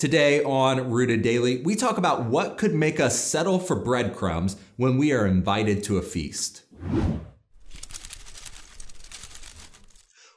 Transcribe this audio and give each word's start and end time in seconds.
Today 0.00 0.42
on 0.44 0.90
Rooted 0.90 1.20
Daily, 1.20 1.60
we 1.60 1.76
talk 1.76 1.98
about 1.98 2.24
what 2.24 2.56
could 2.56 2.74
make 2.74 2.98
us 2.98 3.22
settle 3.22 3.58
for 3.58 3.76
breadcrumbs 3.76 4.56
when 4.76 4.96
we 4.96 5.12
are 5.12 5.26
invited 5.26 5.84
to 5.84 5.98
a 5.98 6.02
feast. 6.02 6.62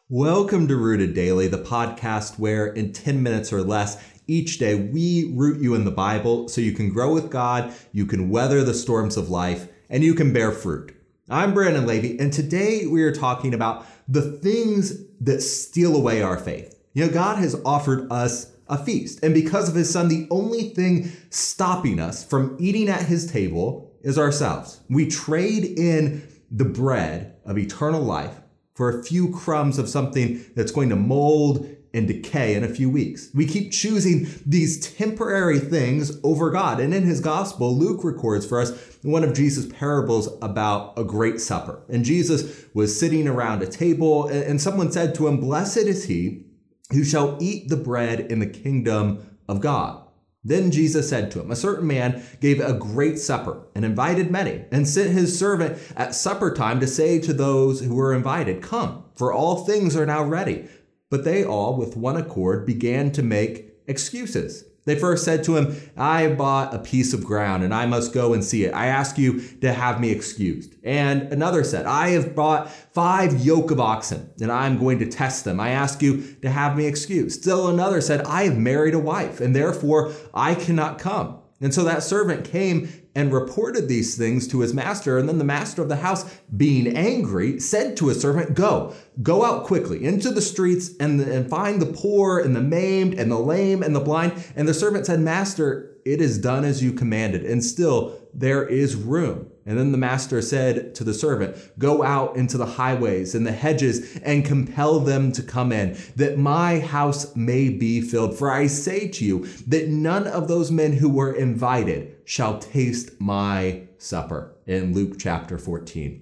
Welcome 0.10 0.68
to 0.68 0.76
Rooted 0.76 1.14
Daily, 1.14 1.48
the 1.48 1.64
podcast 1.64 2.38
where 2.38 2.68
in 2.68 2.92
10 2.92 3.24
minutes 3.24 3.54
or 3.54 3.64
less 3.64 4.04
each 4.28 4.60
day 4.60 4.76
we 4.76 5.32
root 5.34 5.62
you 5.62 5.76
in 5.76 5.86
the 5.86 5.92
Bible 5.92 6.50
so 6.50 6.60
you 6.60 6.74
can 6.74 6.90
grow 6.90 7.14
with 7.14 7.30
God, 7.30 7.74
you 7.94 8.06
can 8.06 8.30
weather 8.30 8.66
the 8.66 8.74
storms 8.74 9.16
of 9.16 9.30
life, 9.30 9.70
and 9.90 10.04
you 10.04 10.14
can 10.14 10.34
bear 10.34 10.52
fruit. 10.52 10.94
I'm 11.30 11.54
Brandon 11.54 11.88
Levy, 11.88 12.20
and 12.20 12.34
today 12.34 12.86
we 12.86 13.02
are 13.04 13.16
talking 13.16 13.54
about 13.54 13.86
the 14.10 14.24
things 14.40 15.06
that 15.22 15.40
steal 15.40 15.96
away 15.96 16.22
our 16.22 16.38
faith. 16.38 16.78
You 16.94 17.06
know, 17.06 17.14
God 17.14 17.38
has 17.38 17.56
offered 17.64 18.12
us 18.12 18.53
a 18.68 18.84
feast. 18.84 19.20
And 19.24 19.34
because 19.34 19.70
of 19.70 19.76
his 19.76 19.92
son, 19.92 20.08
the 20.08 20.28
only 20.32 20.70
thing 20.70 21.12
stopping 21.30 22.00
us 22.00 22.24
from 22.24 22.56
eating 22.60 22.90
at 22.90 23.04
his 23.04 23.32
table 23.32 23.92
is 24.02 24.18
ourselves. 24.18 24.82
We 24.90 25.08
trade 25.08 25.66
in 25.78 26.28
the 26.52 26.66
bread 26.66 27.36
of 27.46 27.58
eternal 27.58 28.02
life 28.02 28.40
for 28.76 28.90
a 28.90 29.04
few 29.04 29.32
crumbs 29.32 29.78
of 29.78 29.90
something 29.90 30.44
that's 30.56 30.72
going 30.72 30.90
to 30.90 30.96
mold 30.96 31.70
and 31.94 32.08
decay 32.08 32.56
in 32.56 32.64
a 32.64 32.68
few 32.68 32.90
weeks. 32.90 33.30
We 33.36 33.46
keep 33.46 33.72
choosing 33.72 34.28
these 34.46 34.96
temporary 34.96 35.60
things 35.60 36.20
over 36.24 36.50
God. 36.50 36.80
And 36.80 36.94
in 36.94 37.04
his 37.04 37.20
gospel, 37.20 37.76
Luke 37.76 38.04
records 38.04 38.48
for 38.48 38.60
us 38.60 38.98
one 39.04 39.24
of 39.24 39.36
Jesus' 39.36 39.72
parables 39.72 40.28
about 40.42 40.98
a 40.98 41.04
great 41.04 41.40
supper. 41.40 41.84
And 41.90 42.04
Jesus 42.04 42.66
was 42.74 43.00
sitting 43.00 43.28
around 43.28 43.62
a 43.62 43.68
table, 43.68 44.28
and 44.28 44.60
someone 44.60 44.92
said 44.92 45.14
to 45.16 45.28
him, 45.28 45.40
Blessed 45.40 45.78
is 45.78 46.06
he 46.06 46.46
who 46.92 47.04
shall 47.04 47.38
eat 47.40 47.70
the 47.70 47.78
bread 47.78 48.20
in 48.20 48.40
the 48.40 48.48
kingdom 48.48 49.38
of 49.48 49.62
God. 49.62 50.04
Then 50.44 50.72
Jesus 50.72 51.08
said 51.08 51.32
to 51.32 51.42
him, 51.42 51.52
A 51.52 51.56
certain 51.56 51.88
man 51.88 52.22
gave 52.42 52.60
a 52.60 52.74
great 52.74 53.18
supper 53.18 53.66
and 53.76 53.86
invited 53.86 54.30
many, 54.30 54.66
and 54.72 54.88
sent 54.88 55.12
his 55.12 55.38
servant 55.38 55.80
at 55.96 56.16
supper 56.16 56.54
time 56.54 56.80
to 56.82 56.88
say 56.88 57.20
to 57.20 57.34
those 57.34 57.80
who 57.80 57.96
were 57.96 58.14
invited, 58.14 58.62
Come, 58.62 59.06
for 59.16 59.32
all 59.32 59.64
things 59.64 59.96
are 59.96 60.06
now 60.06 60.24
ready. 60.24 60.68
But 61.10 61.24
they 61.24 61.46
all, 61.46 61.78
with 61.78 61.96
one 61.96 62.18
accord, 62.18 62.66
began 62.66 63.12
to 63.14 63.24
make 63.24 63.74
excuses. 63.88 64.66
They 64.86 65.00
first 65.00 65.24
said 65.24 65.44
to 65.46 65.56
him, 65.56 65.76
I 65.96 66.24
have 66.24 66.38
bought 66.38 66.74
a 66.74 66.80
piece 66.80 67.14
of 67.14 67.24
ground 67.24 67.64
and 67.64 67.74
I 67.74 67.86
must 67.86 68.14
go 68.14 68.34
and 68.34 68.44
see 68.44 68.66
it. 68.66 68.74
I 68.74 68.88
ask 68.88 69.18
you 69.18 69.40
to 69.62 69.72
have 69.72 70.02
me 70.02 70.12
excused. 70.12 70.76
And 70.84 71.32
another 71.32 71.64
said, 71.64 71.86
I 71.86 72.10
have 72.10 72.36
bought 72.36 72.70
five 72.70 73.46
yoke 73.46 73.72
of 73.72 73.80
oxen 73.80 74.30
and 74.42 74.52
I'm 74.52 74.78
going 74.78 75.00
to 75.00 75.10
test 75.10 75.46
them. 75.46 75.60
I 75.60 75.70
ask 75.70 76.02
you 76.02 76.36
to 76.42 76.50
have 76.50 76.76
me 76.76 76.86
excused. 76.86 77.42
Still 77.42 77.70
another 77.70 78.02
said, 78.02 78.22
I 78.26 78.44
have 78.44 78.58
married 78.58 78.94
a 78.94 79.00
wife 79.00 79.40
and 79.40 79.56
therefore 79.56 80.12
I 80.34 80.56
cannot 80.56 81.00
come. 81.00 81.40
And 81.62 81.74
so 81.74 81.86
that 81.86 82.04
servant 82.04 82.44
came 82.44 82.90
and 83.16 83.32
reported 83.32 83.88
these 83.88 84.18
things 84.18 84.48
to 84.48 84.62
his 84.62 84.74
master. 84.74 85.18
And 85.18 85.30
then 85.30 85.38
the 85.38 85.44
master 85.44 85.82
of 85.82 85.90
the 85.90 85.98
house, 85.98 86.26
being 86.56 86.96
angry, 86.96 87.60
said 87.60 87.96
to 87.98 88.08
his 88.08 88.22
servant, 88.22 88.56
Go, 88.56 88.94
go 89.22 89.46
out 89.46 89.66
quickly 89.66 90.04
into 90.04 90.32
the 90.32 90.42
streets 90.42 90.92
and, 91.00 91.22
and 91.22 91.50
find 91.50 91.82
the 91.82 91.94
poor 91.94 92.40
and 92.40 92.56
the 92.56 92.62
maimed 92.62 93.14
and 93.14 93.32
the 93.32 93.40
lame 93.40 93.84
and 93.84 93.96
the 93.96 94.00
blind. 94.00 94.34
And 94.56 94.68
the 94.68 94.74
servant 94.74 95.06
said, 95.06 95.20
Master, 95.20 95.96
it 96.06 96.22
is 96.22 96.38
done 96.38 96.66
as 96.66 96.84
you 96.84 96.92
commanded. 96.92 97.46
And 97.46 97.64
still 97.64 98.20
there 98.34 98.68
is 98.68 98.96
room. 98.96 99.52
And 99.66 99.78
then 99.78 99.92
the 99.92 99.98
master 99.98 100.42
said 100.42 100.94
to 100.96 101.04
the 101.04 101.14
servant, 101.14 101.56
Go 101.80 102.04
out 102.04 102.36
into 102.36 102.58
the 102.58 102.66
highways 102.66 103.34
and 103.34 103.46
the 103.46 103.52
hedges 103.52 104.18
and 104.18 104.46
compel 104.46 105.00
them 105.00 105.32
to 105.34 105.44
come 105.44 105.72
in, 105.72 105.98
that 106.16 106.38
my 106.38 106.80
house 106.80 107.36
may 107.36 107.70
be 107.70 108.02
filled. 108.02 108.38
For 108.38 108.52
I 108.52 108.68
say 108.68 109.08
to 109.08 109.26
you 109.26 109.46
that 109.68 109.88
none 109.88 110.28
of 110.28 110.48
those 110.48 110.72
men 110.72 110.94
who 110.94 111.10
were 111.10 111.34
invited 111.34 112.16
shall 112.26 112.60
taste 112.60 113.20
my 113.20 113.84
supper. 113.98 114.56
In 114.66 114.94
Luke 114.94 115.16
chapter 115.20 115.58
14. 115.58 116.22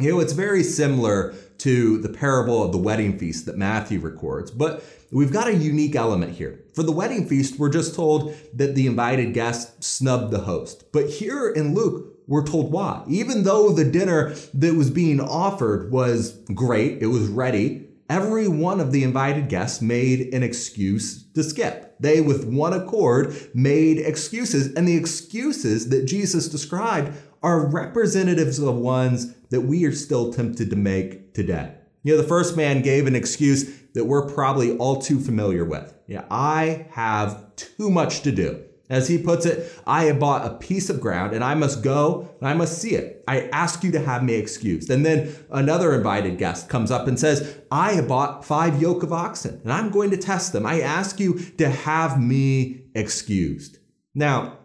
You 0.00 0.12
know, 0.12 0.20
it's 0.20 0.32
very 0.32 0.62
similar 0.62 1.34
to 1.58 1.98
the 1.98 2.08
parable 2.08 2.62
of 2.62 2.72
the 2.72 2.78
wedding 2.78 3.18
feast 3.18 3.46
that 3.46 3.56
Matthew 3.56 3.98
records, 3.98 4.50
but 4.50 4.84
we've 5.10 5.32
got 5.32 5.48
a 5.48 5.54
unique 5.54 5.96
element 5.96 6.34
here. 6.34 6.60
For 6.74 6.82
the 6.82 6.92
wedding 6.92 7.26
feast, 7.26 7.58
we're 7.58 7.70
just 7.70 7.94
told 7.94 8.34
that 8.52 8.74
the 8.74 8.86
invited 8.86 9.32
guests 9.32 9.86
snubbed 9.86 10.32
the 10.32 10.40
host. 10.40 10.92
But 10.92 11.08
here 11.08 11.48
in 11.48 11.74
Luke, 11.74 12.15
we're 12.26 12.44
told 12.44 12.72
why. 12.72 13.04
Even 13.08 13.44
though 13.44 13.70
the 13.70 13.84
dinner 13.84 14.34
that 14.54 14.74
was 14.74 14.90
being 14.90 15.20
offered 15.20 15.90
was 15.90 16.38
great, 16.54 17.02
it 17.02 17.06
was 17.06 17.28
ready, 17.28 17.88
every 18.08 18.48
one 18.48 18.80
of 18.80 18.92
the 18.92 19.04
invited 19.04 19.48
guests 19.48 19.80
made 19.80 20.34
an 20.34 20.42
excuse 20.42 21.24
to 21.34 21.42
skip. 21.42 21.96
They, 21.98 22.20
with 22.20 22.44
one 22.44 22.72
accord, 22.72 23.34
made 23.54 23.98
excuses, 23.98 24.74
and 24.74 24.86
the 24.86 24.96
excuses 24.96 25.88
that 25.88 26.06
Jesus 26.06 26.48
described 26.48 27.16
are 27.42 27.66
representatives 27.66 28.58
of 28.58 28.74
ones 28.74 29.34
that 29.50 29.62
we 29.62 29.84
are 29.84 29.92
still 29.92 30.32
tempted 30.32 30.70
to 30.70 30.76
make 30.76 31.32
today. 31.32 31.72
You 32.02 32.14
know, 32.14 32.22
the 32.22 32.28
first 32.28 32.56
man 32.56 32.82
gave 32.82 33.06
an 33.06 33.16
excuse 33.16 33.80
that 33.94 34.04
we're 34.04 34.28
probably 34.28 34.76
all 34.76 35.00
too 35.00 35.18
familiar 35.18 35.64
with. 35.64 35.94
Yeah, 36.06 36.24
I 36.30 36.86
have 36.90 37.56
too 37.56 37.90
much 37.90 38.22
to 38.22 38.32
do. 38.32 38.62
As 38.88 39.08
he 39.08 39.18
puts 39.18 39.46
it, 39.46 39.72
I 39.86 40.04
have 40.04 40.20
bought 40.20 40.46
a 40.46 40.54
piece 40.54 40.88
of 40.88 41.00
ground 41.00 41.34
and 41.34 41.42
I 41.42 41.54
must 41.54 41.82
go 41.82 42.28
and 42.40 42.48
I 42.48 42.54
must 42.54 42.80
see 42.80 42.94
it. 42.94 43.24
I 43.26 43.48
ask 43.48 43.82
you 43.82 43.90
to 43.92 44.00
have 44.00 44.22
me 44.22 44.34
excused. 44.34 44.90
And 44.90 45.04
then 45.04 45.34
another 45.50 45.94
invited 45.94 46.38
guest 46.38 46.68
comes 46.68 46.90
up 46.90 47.08
and 47.08 47.18
says, 47.18 47.58
I 47.70 47.94
have 47.94 48.08
bought 48.08 48.44
five 48.44 48.80
yoke 48.80 49.02
of 49.02 49.12
oxen 49.12 49.60
and 49.64 49.72
I'm 49.72 49.90
going 49.90 50.10
to 50.10 50.16
test 50.16 50.52
them. 50.52 50.64
I 50.64 50.80
ask 50.80 51.18
you 51.18 51.38
to 51.58 51.68
have 51.68 52.20
me 52.20 52.84
excused. 52.94 53.78
Now, 54.14 54.58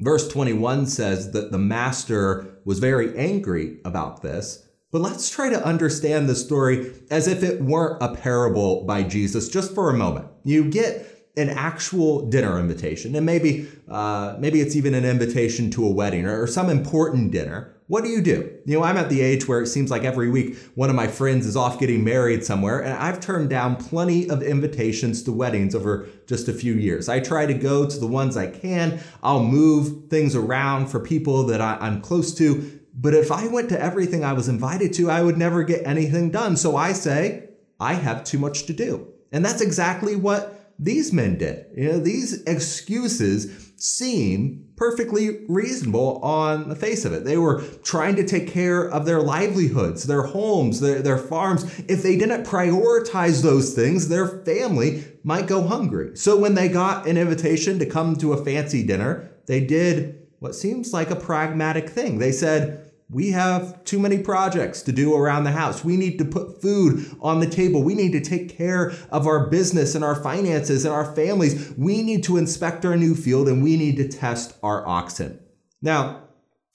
verse 0.00 0.28
21 0.28 0.86
says 0.86 1.30
that 1.32 1.52
the 1.52 1.58
master 1.58 2.58
was 2.64 2.80
very 2.80 3.16
angry 3.16 3.78
about 3.84 4.22
this. 4.22 4.66
But 4.92 5.02
let's 5.02 5.30
try 5.30 5.50
to 5.50 5.64
understand 5.64 6.28
the 6.28 6.34
story 6.34 6.92
as 7.10 7.28
if 7.28 7.44
it 7.44 7.62
weren't 7.62 8.02
a 8.02 8.16
parable 8.16 8.84
by 8.84 9.04
Jesus 9.04 9.48
just 9.48 9.72
for 9.72 9.88
a 9.88 9.96
moment. 9.96 10.26
You 10.42 10.68
get 10.68 11.19
an 11.40 11.50
actual 11.50 12.28
dinner 12.28 12.58
invitation, 12.58 13.16
and 13.16 13.26
maybe 13.26 13.68
uh, 13.88 14.36
maybe 14.38 14.60
it's 14.60 14.76
even 14.76 14.94
an 14.94 15.04
invitation 15.04 15.70
to 15.72 15.84
a 15.84 15.90
wedding 15.90 16.26
or, 16.26 16.42
or 16.42 16.46
some 16.46 16.70
important 16.70 17.32
dinner. 17.32 17.74
What 17.88 18.04
do 18.04 18.10
you 18.10 18.22
do? 18.22 18.48
You 18.66 18.78
know, 18.78 18.84
I'm 18.84 18.96
at 18.96 19.08
the 19.08 19.20
age 19.20 19.48
where 19.48 19.60
it 19.60 19.66
seems 19.66 19.90
like 19.90 20.04
every 20.04 20.30
week 20.30 20.56
one 20.76 20.90
of 20.90 20.96
my 20.96 21.08
friends 21.08 21.44
is 21.44 21.56
off 21.56 21.80
getting 21.80 22.04
married 22.04 22.44
somewhere, 22.44 22.78
and 22.78 22.92
I've 22.92 23.18
turned 23.18 23.50
down 23.50 23.74
plenty 23.74 24.30
of 24.30 24.44
invitations 24.44 25.24
to 25.24 25.32
weddings 25.32 25.74
over 25.74 26.06
just 26.28 26.46
a 26.46 26.52
few 26.52 26.74
years. 26.74 27.08
I 27.08 27.18
try 27.18 27.46
to 27.46 27.54
go 27.54 27.88
to 27.88 27.98
the 27.98 28.06
ones 28.06 28.36
I 28.36 28.46
can. 28.46 29.00
I'll 29.24 29.42
move 29.42 30.08
things 30.08 30.36
around 30.36 30.86
for 30.86 31.00
people 31.00 31.44
that 31.46 31.60
I, 31.60 31.78
I'm 31.80 32.00
close 32.00 32.32
to. 32.34 32.80
But 32.94 33.14
if 33.14 33.32
I 33.32 33.48
went 33.48 33.70
to 33.70 33.80
everything 33.80 34.24
I 34.24 34.34
was 34.34 34.48
invited 34.48 34.92
to, 34.94 35.10
I 35.10 35.22
would 35.22 35.38
never 35.38 35.64
get 35.64 35.86
anything 35.86 36.30
done. 36.30 36.56
So 36.56 36.76
I 36.76 36.92
say, 36.92 37.48
I 37.80 37.94
have 37.94 38.22
too 38.24 38.38
much 38.38 38.66
to 38.66 38.72
do. 38.72 39.08
And 39.32 39.44
that's 39.44 39.62
exactly 39.62 40.16
what 40.16 40.59
these 40.82 41.12
men 41.12 41.36
did. 41.36 41.66
You 41.76 41.92
know, 41.92 41.98
these 41.98 42.42
excuses 42.44 43.72
seem 43.76 44.66
perfectly 44.76 45.44
reasonable 45.46 46.18
on 46.22 46.70
the 46.70 46.74
face 46.74 47.04
of 47.04 47.12
it. 47.12 47.24
They 47.24 47.36
were 47.36 47.62
trying 47.82 48.16
to 48.16 48.26
take 48.26 48.48
care 48.48 48.88
of 48.88 49.04
their 49.04 49.20
livelihoods, 49.20 50.04
their 50.04 50.22
homes, 50.22 50.80
their, 50.80 51.02
their 51.02 51.18
farms. 51.18 51.64
If 51.86 52.02
they 52.02 52.16
didn't 52.16 52.46
prioritize 52.46 53.42
those 53.42 53.74
things, 53.74 54.08
their 54.08 54.26
family 54.26 55.04
might 55.22 55.46
go 55.46 55.66
hungry. 55.66 56.16
So 56.16 56.38
when 56.38 56.54
they 56.54 56.68
got 56.68 57.06
an 57.06 57.18
invitation 57.18 57.78
to 57.78 57.86
come 57.86 58.16
to 58.16 58.32
a 58.32 58.42
fancy 58.42 58.82
dinner, 58.82 59.30
they 59.46 59.60
did 59.60 60.26
what 60.38 60.54
seems 60.54 60.94
like 60.94 61.10
a 61.10 61.16
pragmatic 61.16 61.90
thing. 61.90 62.18
They 62.18 62.32
said, 62.32 62.89
we 63.12 63.30
have 63.30 63.82
too 63.84 63.98
many 63.98 64.18
projects 64.18 64.82
to 64.82 64.92
do 64.92 65.14
around 65.14 65.42
the 65.44 65.50
house. 65.50 65.84
We 65.84 65.96
need 65.96 66.18
to 66.18 66.24
put 66.24 66.62
food 66.62 67.04
on 67.20 67.40
the 67.40 67.48
table. 67.48 67.82
We 67.82 67.94
need 67.94 68.12
to 68.12 68.20
take 68.20 68.56
care 68.56 68.92
of 69.10 69.26
our 69.26 69.50
business 69.50 69.96
and 69.96 70.04
our 70.04 70.14
finances 70.14 70.84
and 70.84 70.94
our 70.94 71.14
families. 71.14 71.74
We 71.76 72.02
need 72.02 72.22
to 72.24 72.36
inspect 72.36 72.84
our 72.84 72.96
new 72.96 73.16
field 73.16 73.48
and 73.48 73.64
we 73.64 73.76
need 73.76 73.96
to 73.96 74.08
test 74.08 74.54
our 74.62 74.86
oxen. 74.86 75.40
Now, 75.82 76.28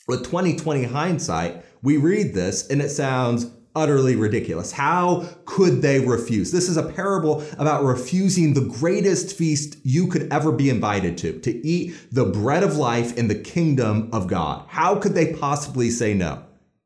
with 0.08 0.26
2020 0.26 0.84
hindsight, 0.84 1.64
we 1.82 1.98
read 1.98 2.34
this 2.34 2.68
and 2.68 2.82
it 2.82 2.90
sounds 2.90 3.46
utterly 3.76 4.16
ridiculous. 4.16 4.72
How 4.72 5.28
could 5.46 5.82
they 5.82 6.00
refuse? 6.00 6.52
This 6.52 6.70
is 6.70 6.78
a 6.78 6.84
parable 6.84 7.44
about 7.58 7.84
refusing 7.84 8.54
the 8.54 8.62
greatest 8.62 9.38
feast 9.38 9.78
you 9.84 10.08
could 10.08 10.32
ever 10.32 10.52
be 10.52 10.70
invited 10.70 11.18
to, 11.20 11.40
to 11.42 11.68
eat 11.68 11.96
the 12.12 12.26
bread 12.26 12.64
of 12.64 12.78
life 12.78 13.18
in 13.18 13.28
the 13.28 13.36
kingdom 13.36 14.10
of 14.14 14.28
God. 14.28 14.66
How 14.70 14.96
could 14.96 15.14
they 15.14 15.34
possibly 15.34 15.90
say 15.90 16.14
no? 16.14 16.44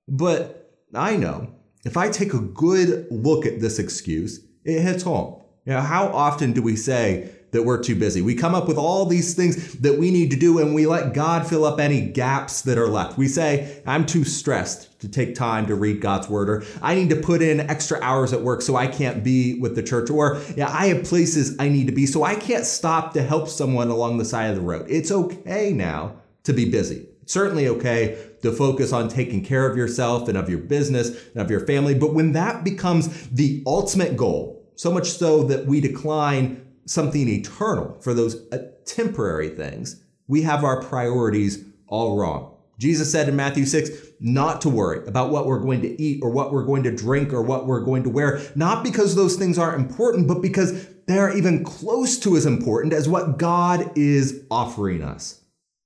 But 0.08 0.78
I 0.94 1.16
know 1.16 1.54
if 1.86 1.96
I 1.96 2.10
take 2.10 2.34
a 2.34 2.40
good 2.40 3.08
look 3.12 3.46
at 3.46 3.60
this 3.60 3.80
excuse, 3.80 4.46
it 4.66 4.82
hits 4.82 5.04
home. 5.04 5.42
You 5.66 5.74
know, 5.74 5.82
how 5.82 6.08
often 6.08 6.54
do 6.54 6.62
we 6.62 6.76
say 6.76 7.30
that 7.52 7.64
we're 7.64 7.82
too 7.82 7.96
busy. 7.96 8.22
We 8.22 8.36
come 8.36 8.56
up 8.56 8.68
with 8.68 8.78
all 8.78 9.06
these 9.06 9.34
things 9.34 9.74
that 9.80 9.98
we 9.98 10.12
need 10.12 10.32
to 10.32 10.38
do 10.38 10.60
and 10.60 10.76
we 10.76 10.86
let 10.86 11.14
God 11.14 11.48
fill 11.48 11.66
up 11.66 11.80
any 11.80 12.02
gaps 12.02 12.62
that 12.64 12.78
are 12.78 12.88
left. 12.88 13.18
We 13.18 13.28
say, 13.28 13.82
I'm 13.86 14.06
too 14.06 14.24
stressed 14.24 15.00
to 15.00 15.08
take 15.08 15.34
time 15.34 15.66
to 15.68 15.76
read 15.76 16.02
God's 16.02 16.28
word, 16.28 16.50
or 16.50 16.64
I 16.82 16.94
need 16.94 17.10
to 17.10 17.16
put 17.16 17.42
in 17.42 17.62
extra 17.62 18.00
hours 18.02 18.34
at 18.34 18.42
work 18.42 18.62
so 18.62 18.76
I 18.76 18.88
can't 18.88 19.24
be 19.24 19.60
with 19.60 19.76
the 19.76 19.84
church, 19.84 20.10
or 20.10 20.42
yeah, 20.58 20.70
I 20.70 20.88
have 20.88 21.06
places 21.06 21.56
I 21.58 21.70
need 21.70 21.88
to 21.88 21.94
be 21.94 22.06
so 22.06 22.24
I 22.24 22.36
can't 22.36 22.66
stop 22.66 23.14
to 23.14 23.24
help 23.24 23.48
someone 23.48 23.90
along 23.90 24.18
the 24.18 24.26
side 24.26 24.50
of 24.50 24.56
the 24.56 24.62
road. 24.62 24.86
It's 24.90 25.12
okay 25.12 25.72
now 25.72 26.16
to 26.44 26.54
be 26.54 26.70
busy. 26.70 27.08
It's 27.22 27.34
certainly 27.34 27.68
okay 27.68 28.22
to 28.42 28.52
focus 28.52 28.92
on 28.92 29.08
taking 29.08 29.44
care 29.44 29.70
of 29.70 29.78
yourself 29.78 30.28
and 30.28 30.38
of 30.38 30.50
your 30.50 30.60
business 30.60 31.10
and 31.34 31.42
of 31.42 31.50
your 31.50 31.66
family. 31.66 31.94
But 31.94 32.14
when 32.14 32.34
that 32.34 32.64
becomes 32.64 33.28
the 33.30 33.64
ultimate 33.66 34.18
goal, 34.18 34.66
so 34.76 34.92
much 34.92 35.10
so 35.10 35.44
that 35.44 35.66
we 35.66 35.82
decline 35.82 36.66
something 36.90 37.30
eternal 37.30 37.96
for 38.02 38.16
those 38.16 38.48
uh, 38.52 38.58
temporary 38.84 39.50
things, 39.50 40.02
we 40.28 40.42
have 40.42 40.64
our 40.64 40.82
priorities 40.82 41.64
all 41.88 42.18
wrong. 42.18 42.56
Jesus 42.80 43.12
said 43.12 43.30
in 43.30 43.36
Matthew 43.36 43.66
6 43.66 43.90
not 44.20 44.62
to 44.62 44.70
worry 44.70 45.06
about 45.08 45.30
what 45.30 45.46
we're 45.46 45.60
going 45.60 45.82
to 45.82 46.02
eat 46.02 46.22
or 46.24 46.32
what 46.32 46.52
we're 46.52 46.66
going 46.66 46.84
to 46.84 46.96
drink 46.96 47.32
or 47.32 47.44
what 47.44 47.68
we're 47.68 47.82
going 47.82 48.04
to 48.04 48.10
wear, 48.10 48.42
not 48.56 48.84
because 48.84 49.16
those 49.16 49.36
things 49.36 49.60
aren't 49.60 49.80
important, 49.80 50.28
but 50.28 50.42
because 50.42 50.88
they 51.06 51.20
are 51.20 51.36
even 51.36 51.64
close 51.64 52.18
to 52.20 52.36
as 52.36 52.46
important 52.46 52.94
as 52.94 53.08
what 53.08 53.38
God 53.38 53.92
is 53.96 54.44
offering 54.50 55.04
us. 55.04 55.42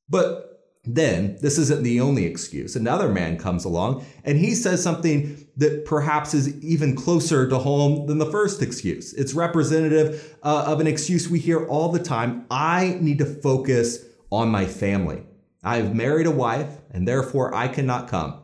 But 0.07 0.52
then, 0.85 1.37
this 1.39 1.57
isn't 1.57 1.83
the 1.83 2.01
only 2.01 2.25
excuse. 2.25 2.75
Another 2.75 3.07
man 3.07 3.37
comes 3.37 3.63
along 3.63 4.05
and 4.25 4.37
he 4.37 4.53
says 4.53 4.83
something 4.83 5.47
that 5.55 5.85
perhaps 5.85 6.33
is 6.33 6.61
even 6.61 6.93
closer 6.93 7.47
to 7.47 7.57
home 7.57 8.05
than 8.05 8.17
the 8.17 8.29
first 8.29 8.61
excuse. 8.61 9.13
It's 9.13 9.33
representative 9.33 10.35
uh, 10.43 10.65
of 10.67 10.81
an 10.81 10.87
excuse 10.87 11.29
we 11.29 11.39
hear 11.39 11.65
all 11.67 11.89
the 11.89 12.03
time 12.03 12.45
I 12.51 12.97
need 12.99 13.19
to 13.19 13.25
focus 13.25 14.03
on 14.29 14.49
my 14.49 14.65
family. 14.65 15.23
I've 15.63 15.95
married 15.95 16.27
a 16.27 16.31
wife 16.31 16.81
and 16.91 17.07
therefore 17.07 17.55
I 17.55 17.69
cannot 17.69 18.09
come. 18.09 18.41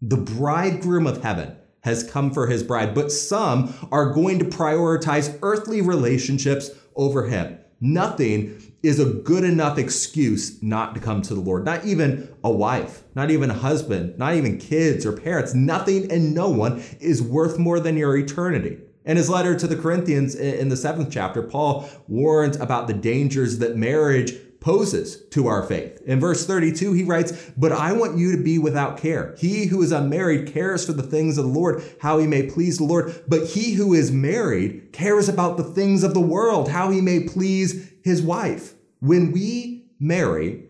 The 0.00 0.16
bridegroom 0.16 1.06
of 1.06 1.22
heaven 1.22 1.56
has 1.82 2.08
come 2.10 2.30
for 2.30 2.46
his 2.46 2.62
bride, 2.62 2.94
but 2.94 3.12
some 3.12 3.74
are 3.92 4.14
going 4.14 4.38
to 4.38 4.46
prioritize 4.46 5.38
earthly 5.42 5.82
relationships 5.82 6.70
over 6.96 7.26
him. 7.26 7.58
Nothing 7.80 8.71
is 8.82 8.98
a 8.98 9.04
good 9.04 9.44
enough 9.44 9.78
excuse 9.78 10.60
not 10.62 10.94
to 10.94 11.00
come 11.00 11.22
to 11.22 11.34
the 11.34 11.40
Lord. 11.40 11.64
Not 11.64 11.84
even 11.84 12.34
a 12.42 12.50
wife, 12.50 13.04
not 13.14 13.30
even 13.30 13.50
a 13.50 13.54
husband, 13.54 14.18
not 14.18 14.34
even 14.34 14.58
kids 14.58 15.06
or 15.06 15.12
parents. 15.12 15.54
Nothing 15.54 16.10
and 16.10 16.34
no 16.34 16.50
one 16.50 16.82
is 17.00 17.22
worth 17.22 17.58
more 17.58 17.78
than 17.78 17.96
your 17.96 18.16
eternity. 18.16 18.78
In 19.04 19.16
his 19.16 19.28
letter 19.28 19.58
to 19.58 19.66
the 19.66 19.76
Corinthians 19.76 20.34
in 20.34 20.68
the 20.68 20.76
seventh 20.76 21.10
chapter, 21.10 21.42
Paul 21.42 21.88
warns 22.08 22.56
about 22.56 22.86
the 22.86 22.94
dangers 22.94 23.58
that 23.58 23.76
marriage 23.76 24.34
poses 24.62 25.22
to 25.30 25.48
our 25.48 25.62
faith. 25.62 26.00
In 26.06 26.20
verse 26.20 26.46
32, 26.46 26.92
he 26.92 27.04
writes, 27.04 27.50
But 27.56 27.72
I 27.72 27.92
want 27.92 28.16
you 28.16 28.34
to 28.36 28.42
be 28.42 28.58
without 28.58 28.96
care. 28.96 29.34
He 29.38 29.66
who 29.66 29.82
is 29.82 29.92
unmarried 29.92 30.52
cares 30.52 30.86
for 30.86 30.92
the 30.92 31.02
things 31.02 31.36
of 31.36 31.44
the 31.44 31.50
Lord, 31.50 31.82
how 32.00 32.18
he 32.18 32.26
may 32.26 32.44
please 32.44 32.78
the 32.78 32.84
Lord. 32.84 33.24
But 33.28 33.48
he 33.48 33.74
who 33.74 33.92
is 33.92 34.10
married 34.10 34.92
cares 34.92 35.28
about 35.28 35.56
the 35.56 35.64
things 35.64 36.02
of 36.02 36.14
the 36.14 36.20
world, 36.20 36.70
how 36.70 36.90
he 36.90 37.00
may 37.00 37.24
please 37.24 37.92
his 38.02 38.22
wife. 38.22 38.74
When 39.00 39.32
we 39.32 39.90
marry, 39.98 40.64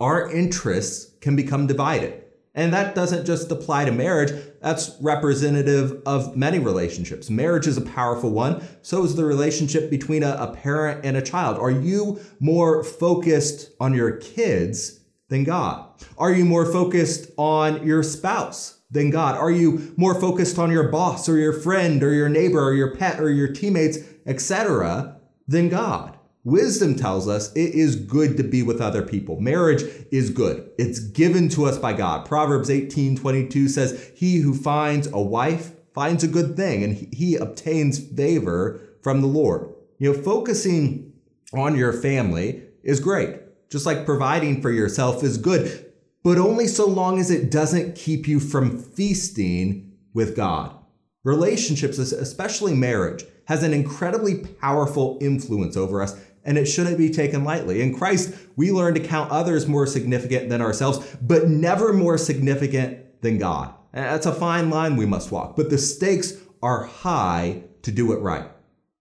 our 0.00 0.30
interests 0.30 1.14
can 1.20 1.36
become 1.36 1.66
divided. 1.66 2.24
And 2.60 2.74
that 2.74 2.94
doesn't 2.94 3.24
just 3.24 3.50
apply 3.50 3.86
to 3.86 3.90
marriage, 3.90 4.32
that's 4.60 4.94
representative 5.00 6.02
of 6.04 6.36
many 6.36 6.58
relationships. 6.58 7.30
Marriage 7.30 7.66
is 7.66 7.78
a 7.78 7.80
powerful 7.80 8.28
one. 8.28 8.62
So 8.82 9.02
is 9.02 9.16
the 9.16 9.24
relationship 9.24 9.88
between 9.88 10.22
a, 10.22 10.36
a, 10.38 10.54
parent 10.54 11.02
and 11.02 11.16
a 11.16 11.22
child. 11.22 11.56
Are 11.56 11.70
you 11.70 12.20
more 12.38 12.84
focused 12.84 13.70
on 13.80 13.94
your 13.94 14.18
kids 14.18 15.00
than 15.28 15.44
God? 15.44 15.88
Are 16.18 16.30
you 16.30 16.44
more 16.44 16.70
focused 16.70 17.30
on 17.38 17.86
your 17.86 18.02
spouse 18.02 18.78
than 18.90 19.08
God? 19.08 19.38
Are 19.38 19.50
you 19.50 19.94
more 19.96 20.20
focused 20.20 20.58
on 20.58 20.70
your 20.70 20.90
boss 20.90 21.30
or 21.30 21.38
your 21.38 21.54
friend 21.54 22.02
or 22.02 22.12
your 22.12 22.28
neighbor 22.28 22.62
or 22.62 22.74
your 22.74 22.94
pet 22.94 23.20
or 23.20 23.30
your 23.30 23.48
teammates, 23.54 23.96
etc., 24.26 25.16
than 25.48 25.70
God? 25.70 26.19
Wisdom 26.42 26.96
tells 26.96 27.28
us 27.28 27.52
it 27.52 27.74
is 27.74 27.96
good 27.96 28.36
to 28.38 28.42
be 28.42 28.62
with 28.62 28.80
other 28.80 29.02
people. 29.02 29.40
Marriage 29.40 29.82
is 30.10 30.30
good. 30.30 30.70
It's 30.78 30.98
given 30.98 31.50
to 31.50 31.66
us 31.66 31.76
by 31.76 31.92
God. 31.92 32.26
Proverbs 32.26 32.70
18 32.70 33.16
22 33.16 33.68
says, 33.68 34.10
He 34.14 34.38
who 34.38 34.54
finds 34.54 35.06
a 35.08 35.20
wife 35.20 35.72
finds 35.94 36.24
a 36.24 36.28
good 36.28 36.56
thing 36.56 36.82
and 36.82 36.96
he 37.12 37.36
obtains 37.36 37.98
favor 37.98 38.80
from 39.02 39.20
the 39.20 39.26
Lord. 39.26 39.74
You 39.98 40.12
know, 40.12 40.22
focusing 40.22 41.12
on 41.52 41.76
your 41.76 41.92
family 41.92 42.62
is 42.82 43.00
great, 43.00 43.68
just 43.70 43.84
like 43.84 44.06
providing 44.06 44.62
for 44.62 44.70
yourself 44.70 45.22
is 45.22 45.36
good, 45.36 45.92
but 46.22 46.38
only 46.38 46.66
so 46.66 46.86
long 46.86 47.18
as 47.18 47.30
it 47.30 47.50
doesn't 47.50 47.96
keep 47.96 48.26
you 48.26 48.40
from 48.40 48.78
feasting 48.78 49.92
with 50.14 50.36
God. 50.36 50.74
Relationships, 51.22 51.98
especially 51.98 52.74
marriage, 52.74 53.24
has 53.46 53.62
an 53.62 53.74
incredibly 53.74 54.36
powerful 54.36 55.18
influence 55.20 55.76
over 55.76 56.00
us 56.00 56.18
and 56.44 56.58
it 56.58 56.66
shouldn't 56.66 56.98
be 56.98 57.10
taken 57.10 57.44
lightly. 57.44 57.82
In 57.82 57.94
Christ, 57.94 58.34
we 58.56 58.72
learn 58.72 58.94
to 58.94 59.00
count 59.00 59.30
others 59.30 59.66
more 59.66 59.86
significant 59.86 60.48
than 60.48 60.60
ourselves, 60.60 61.16
but 61.20 61.48
never 61.48 61.92
more 61.92 62.18
significant 62.18 63.22
than 63.22 63.38
God. 63.38 63.74
And 63.92 64.04
that's 64.04 64.26
a 64.26 64.32
fine 64.32 64.70
line 64.70 64.96
we 64.96 65.06
must 65.06 65.32
walk, 65.32 65.56
but 65.56 65.70
the 65.70 65.78
stakes 65.78 66.34
are 66.62 66.84
high 66.84 67.64
to 67.82 67.90
do 67.90 68.12
it 68.12 68.20
right. 68.20 68.46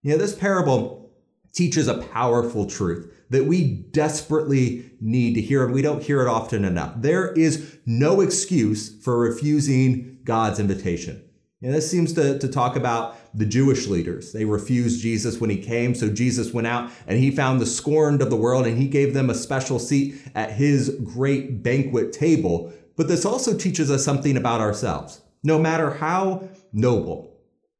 You 0.01 0.11
know, 0.11 0.17
this 0.17 0.35
parable 0.35 1.11
teaches 1.53 1.87
a 1.87 1.97
powerful 1.97 2.65
truth 2.65 3.13
that 3.29 3.45
we 3.45 3.63
desperately 3.91 4.91
need 4.99 5.35
to 5.35 5.41
hear, 5.41 5.63
and 5.63 5.73
we 5.73 5.81
don't 5.81 6.03
hear 6.03 6.21
it 6.21 6.27
often 6.27 6.65
enough. 6.65 6.93
There 6.97 7.31
is 7.33 7.77
no 7.85 8.21
excuse 8.21 9.01
for 9.03 9.19
refusing 9.19 10.19
God's 10.23 10.59
invitation. 10.59 11.23
And 11.61 11.73
this 11.73 11.91
seems 11.91 12.13
to, 12.13 12.39
to 12.39 12.47
talk 12.47 12.77
about 12.77 13.17
the 13.37 13.45
Jewish 13.45 13.87
leaders. 13.87 14.31
They 14.31 14.45
refused 14.45 15.01
Jesus 15.01 15.41
when 15.41 15.49
he 15.49 15.57
came. 15.57 15.93
So 15.93 16.09
Jesus 16.09 16.53
went 16.53 16.67
out 16.67 16.89
and 17.05 17.19
he 17.19 17.31
found 17.31 17.59
the 17.59 17.65
scorned 17.65 18.21
of 18.21 18.29
the 18.29 18.37
world 18.37 18.65
and 18.65 18.77
he 18.77 18.87
gave 18.87 19.13
them 19.13 19.29
a 19.29 19.35
special 19.35 19.77
seat 19.77 20.21
at 20.35 20.51
his 20.51 20.97
great 21.03 21.61
banquet 21.61 22.13
table. 22.13 22.71
But 22.95 23.09
this 23.09 23.25
also 23.25 23.57
teaches 23.57 23.91
us 23.91 24.05
something 24.05 24.37
about 24.37 24.61
ourselves. 24.61 25.21
No 25.43 25.59
matter 25.59 25.91
how 25.91 26.47
noble, 26.71 27.37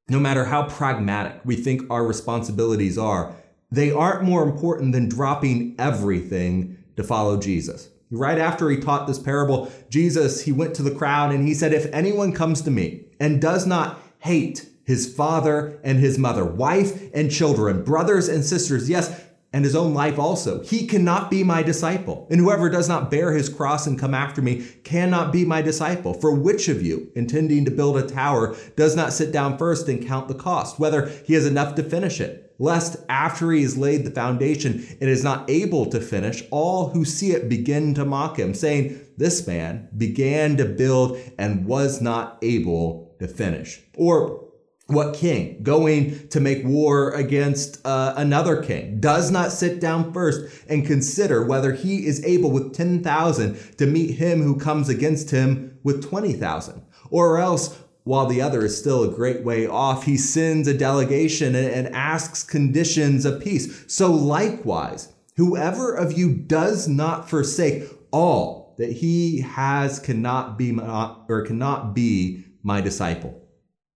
no 0.09 0.19
matter 0.19 0.43
how 0.43 0.67
pragmatic 0.67 1.39
we 1.45 1.55
think 1.55 1.83
our 1.89 2.05
responsibilities 2.05 2.97
are, 2.97 3.33
they 3.71 3.91
aren't 3.91 4.23
more 4.23 4.43
important 4.43 4.91
than 4.91 5.07
dropping 5.07 5.75
everything 5.79 6.83
to 6.97 7.03
follow 7.03 7.37
Jesus. 7.37 7.89
Right 8.11 8.39
after 8.39 8.69
he 8.69 8.77
taught 8.77 9.07
this 9.07 9.19
parable, 9.19 9.71
Jesus, 9.89 10.41
he 10.41 10.51
went 10.51 10.73
to 10.75 10.83
the 10.83 10.95
crowd 10.95 11.31
and 11.31 11.47
he 11.47 11.53
said, 11.53 11.71
If 11.71 11.85
anyone 11.93 12.33
comes 12.33 12.61
to 12.63 12.71
me 12.71 13.05
and 13.19 13.41
does 13.41 13.65
not 13.65 14.01
hate 14.19 14.67
his 14.83 15.13
father 15.13 15.79
and 15.83 15.99
his 15.99 16.17
mother, 16.17 16.43
wife 16.43 17.09
and 17.13 17.31
children, 17.31 17.83
brothers 17.83 18.27
and 18.27 18.43
sisters, 18.43 18.89
yes, 18.89 19.23
and 19.51 19.65
his 19.65 19.75
own 19.75 19.93
life 19.93 20.19
also. 20.19 20.63
He 20.63 20.85
cannot 20.85 21.31
be 21.31 21.43
my 21.43 21.63
disciple. 21.63 22.27
And 22.29 22.39
whoever 22.39 22.69
does 22.69 22.87
not 22.87 23.09
bear 23.09 23.31
his 23.33 23.49
cross 23.49 23.87
and 23.87 23.97
come 23.97 24.13
after 24.13 24.41
me 24.41 24.65
cannot 24.83 25.31
be 25.31 25.43
my 25.43 25.61
disciple. 25.61 26.13
For 26.13 26.33
which 26.33 26.67
of 26.67 26.83
you, 26.83 27.11
intending 27.15 27.65
to 27.65 27.71
build 27.71 27.97
a 27.97 28.07
tower, 28.07 28.55
does 28.75 28.95
not 28.95 29.13
sit 29.13 29.31
down 29.31 29.57
first 29.57 29.87
and 29.87 30.05
count 30.05 30.27
the 30.27 30.35
cost, 30.35 30.79
whether 30.79 31.07
he 31.25 31.33
has 31.33 31.45
enough 31.45 31.75
to 31.75 31.83
finish 31.83 32.21
it? 32.21 32.45
lest 32.59 32.97
after 33.07 33.51
he 33.51 33.61
has 33.61 33.77
laid 33.77 34.03
the 34.03 34.11
foundation 34.11 34.85
and 34.99 35.09
is 35.09 35.23
not 35.23 35.49
able 35.49 35.85
to 35.85 36.01
finish, 36.01 36.43
all 36.51 36.89
who 36.89 37.05
see 37.05 37.31
it 37.31 37.49
begin 37.49 37.93
to 37.93 38.03
mock 38.03 38.37
him, 38.37 38.53
saying, 38.53 38.99
This 39.17 39.47
man 39.47 39.87
began 39.97 40.57
to 40.57 40.65
build 40.65 41.17
and 41.37 41.65
was 41.65 42.01
not 42.01 42.37
able 42.41 43.08
to 43.19 43.27
finish. 43.27 43.81
Or 43.95 44.49
what 44.87 45.13
king 45.13 45.61
going 45.61 46.27
to 46.29 46.39
make 46.39 46.65
war 46.65 47.11
against 47.11 47.85
uh, 47.85 48.13
another 48.17 48.61
king 48.61 48.99
does 48.99 49.29
not 49.29 49.51
sit 49.51 49.79
down 49.79 50.11
first 50.11 50.65
and 50.67 50.85
consider 50.85 51.45
whether 51.45 51.73
he 51.73 52.07
is 52.07 52.25
able 52.25 52.49
with 52.49 52.73
10,000 52.73 53.77
to 53.77 53.85
meet 53.85 54.15
him 54.15 54.41
who 54.41 54.57
comes 54.57 54.89
against 54.89 55.29
him 55.29 55.77
with 55.83 56.03
20,000? 56.03 56.81
Or 57.11 57.37
else 57.37 57.77
while 58.03 58.25
the 58.25 58.41
other 58.41 58.65
is 58.65 58.75
still 58.75 59.03
a 59.03 59.13
great 59.13 59.43
way 59.43 59.67
off, 59.67 60.05
he 60.05 60.17
sends 60.17 60.67
a 60.67 60.73
delegation 60.73 61.53
and, 61.53 61.67
and 61.67 61.95
asks 61.95 62.43
conditions 62.43 63.25
of 63.25 63.39
peace. 63.39 63.85
So 63.87 64.11
likewise, 64.11 65.13
whoever 65.35 65.93
of 65.93 66.17
you 66.17 66.33
does 66.33 66.87
not 66.87 67.29
forsake 67.29 67.83
all 68.11 68.73
that 68.79 68.93
he 68.93 69.41
has 69.41 69.99
cannot 69.99 70.57
be 70.57 70.75
or 70.79 71.43
cannot 71.45 71.93
be 71.93 72.45
my 72.63 72.81
disciple. 72.81 73.41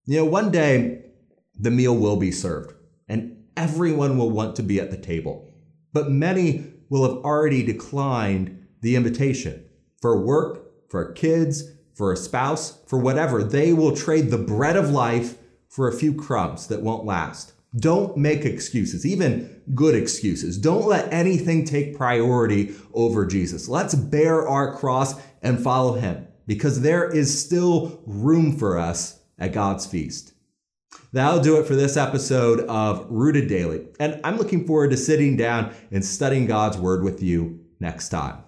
You 0.07 0.19
know, 0.19 0.25
one 0.25 0.51
day 0.51 1.05
the 1.59 1.71
meal 1.71 1.97
will 1.97 2.17
be 2.17 2.33
served 2.33 2.75
and 3.09 3.45
everyone 3.57 4.19
will 4.19 4.31
want 4.31 4.57
to 4.57 4.63
be 4.63 4.81
at 4.81 4.91
the 4.91 4.97
table, 4.97 5.49
but 5.93 6.11
many 6.11 6.65
will 6.89 7.03
have 7.03 7.25
already 7.25 7.63
declined 7.63 8.67
the 8.81 8.97
invitation 8.97 9.65
for 10.01 10.25
work, 10.25 10.91
for 10.91 11.13
kids, 11.13 11.65
for 11.95 12.13
a 12.13 12.17
spouse, 12.17 12.79
for 12.87 12.99
whatever. 12.99 13.43
They 13.43 13.73
will 13.73 13.95
trade 13.95 14.31
the 14.31 14.39
bread 14.39 14.77
of 14.77 14.91
life 14.91 15.37
for 15.69 15.87
a 15.87 15.93
few 15.93 16.15
crumbs 16.15 16.67
that 16.69 16.83
won't 16.83 17.05
last. 17.05 17.53
Don't 17.77 18.17
make 18.17 18.45
excuses, 18.45 19.07
even 19.07 19.63
good 19.75 19.95
excuses. 19.95 20.59
Don't 20.59 20.87
let 20.87 21.13
anything 21.13 21.65
take 21.65 21.97
priority 21.97 22.75
over 22.93 23.25
Jesus. 23.25 23.69
Let's 23.69 23.95
bear 23.95 24.49
our 24.49 24.75
cross 24.75 25.15
and 25.43 25.63
follow 25.63 25.93
him 25.93 26.27
because 26.51 26.81
there 26.81 27.09
is 27.09 27.41
still 27.41 28.03
room 28.07 28.59
for 28.59 28.77
us 28.77 29.21
at 29.39 29.53
God's 29.53 29.87
feast. 29.87 30.33
That'll 31.13 31.41
do 31.41 31.61
it 31.61 31.67
for 31.69 31.77
this 31.77 31.97
episode 31.97 32.63
of 32.63 33.07
Rooted 33.09 33.47
Daily. 33.47 33.87
And 34.01 34.21
I'm 34.25 34.37
looking 34.37 34.67
forward 34.67 34.91
to 34.91 34.97
sitting 34.97 35.37
down 35.37 35.73
and 35.93 36.05
studying 36.05 36.47
God's 36.47 36.77
Word 36.77 37.05
with 37.05 37.23
you 37.23 37.61
next 37.79 38.09
time. 38.09 38.39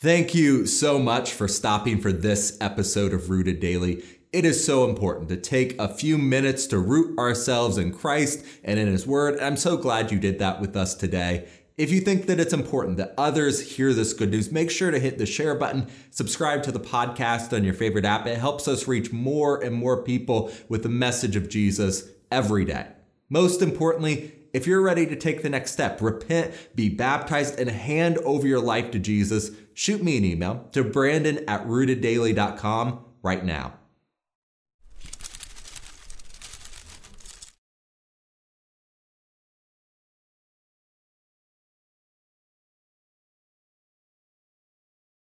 Thank 0.00 0.36
you 0.36 0.68
so 0.68 1.00
much 1.00 1.32
for 1.32 1.48
stopping 1.48 2.00
for 2.00 2.12
this 2.12 2.56
episode 2.60 3.12
of 3.12 3.28
Rooted 3.28 3.58
Daily. 3.58 4.04
It 4.32 4.44
is 4.44 4.64
so 4.64 4.88
important 4.88 5.28
to 5.30 5.36
take 5.36 5.76
a 5.80 5.88
few 5.88 6.16
minutes 6.16 6.68
to 6.68 6.78
root 6.78 7.18
ourselves 7.18 7.76
in 7.76 7.92
Christ 7.92 8.46
and 8.62 8.78
in 8.78 8.86
His 8.86 9.04
Word. 9.04 9.34
And 9.34 9.44
I'm 9.44 9.56
so 9.56 9.76
glad 9.76 10.12
you 10.12 10.20
did 10.20 10.38
that 10.38 10.60
with 10.60 10.76
us 10.76 10.94
today. 10.94 11.48
If 11.82 11.90
you 11.90 12.00
think 12.00 12.26
that 12.26 12.38
it's 12.38 12.52
important 12.52 12.98
that 12.98 13.12
others 13.18 13.74
hear 13.74 13.92
this 13.92 14.12
good 14.12 14.30
news, 14.30 14.52
make 14.52 14.70
sure 14.70 14.92
to 14.92 15.00
hit 15.00 15.18
the 15.18 15.26
share 15.26 15.56
button, 15.56 15.88
subscribe 16.12 16.62
to 16.62 16.70
the 16.70 16.78
podcast 16.78 17.52
on 17.52 17.64
your 17.64 17.74
favorite 17.74 18.04
app. 18.04 18.24
It 18.24 18.38
helps 18.38 18.68
us 18.68 18.86
reach 18.86 19.10
more 19.10 19.60
and 19.60 19.74
more 19.74 20.00
people 20.04 20.52
with 20.68 20.84
the 20.84 20.88
message 20.88 21.34
of 21.34 21.48
Jesus 21.48 22.04
every 22.30 22.64
day. 22.64 22.86
Most 23.28 23.62
importantly, 23.62 24.30
if 24.52 24.64
you're 24.64 24.80
ready 24.80 25.06
to 25.06 25.16
take 25.16 25.42
the 25.42 25.50
next 25.50 25.72
step, 25.72 26.00
repent, 26.00 26.54
be 26.76 26.88
baptized, 26.88 27.58
and 27.58 27.68
hand 27.68 28.16
over 28.18 28.46
your 28.46 28.60
life 28.60 28.92
to 28.92 29.00
Jesus, 29.00 29.50
shoot 29.74 30.04
me 30.04 30.16
an 30.16 30.24
email 30.24 30.68
to 30.70 30.84
brandon 30.84 31.38
at 31.48 31.66
rooteddaily.com 31.66 33.04
right 33.24 33.44
now. 33.44 33.74